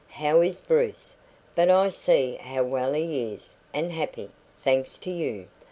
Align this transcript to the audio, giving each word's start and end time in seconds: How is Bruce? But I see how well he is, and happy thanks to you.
How 0.09 0.41
is 0.41 0.59
Bruce? 0.61 1.15
But 1.53 1.69
I 1.69 1.89
see 1.89 2.33
how 2.37 2.63
well 2.63 2.93
he 2.93 3.31
is, 3.35 3.55
and 3.71 3.91
happy 3.91 4.31
thanks 4.59 4.97
to 4.97 5.11
you. 5.11 5.45